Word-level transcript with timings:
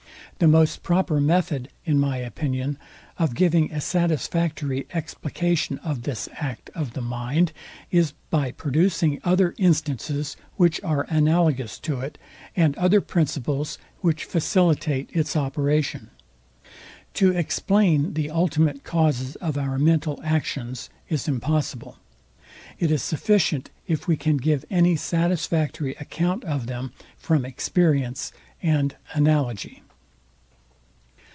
The 0.39 0.47
most 0.47 0.81
proper 0.81 1.19
method, 1.21 1.69
in 1.85 1.99
my 1.99 2.17
opinion, 2.17 2.79
of 3.19 3.35
giving 3.35 3.71
a 3.71 3.79
satisfactory 3.79 4.87
explication 4.91 5.77
of 5.83 6.01
this 6.01 6.27
act 6.33 6.71
of 6.73 6.93
the 6.93 7.01
mind, 7.01 7.51
is 7.91 8.13
by 8.31 8.49
producing 8.51 9.21
other 9.23 9.53
instances, 9.59 10.35
which 10.55 10.83
are 10.83 11.05
analogous 11.09 11.77
to 11.81 11.99
it, 11.99 12.17
and 12.55 12.75
other 12.77 13.01
principles, 13.01 13.77
which 13.99 14.23
facilitate 14.25 15.11
its 15.13 15.35
operation. 15.35 16.09
To 17.13 17.29
explain 17.29 18.15
the 18.15 18.31
ultimate 18.31 18.83
causes 18.83 19.35
of 19.35 19.59
our 19.59 19.77
mental 19.77 20.19
actions 20.23 20.89
is 21.07 21.27
impossible. 21.27 21.99
It 22.79 22.89
is 22.89 23.03
sufficient, 23.03 23.69
if 23.85 24.07
we 24.07 24.17
can 24.17 24.37
give 24.37 24.65
any 24.71 24.95
satisfactory 24.95 25.93
account 25.99 26.43
of 26.45 26.65
them 26.65 26.93
from 27.19 27.45
experience 27.45 28.31
and 28.63 28.95
analogy. 29.13 29.83